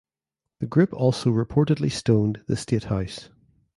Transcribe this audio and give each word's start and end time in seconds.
The 0.61 0.65
group 0.65 0.93
also 0.93 1.29
reportedly 1.29 1.91
stoned 1.91 2.41
the 2.47 2.57
State 2.57 2.85
House. 2.85 3.29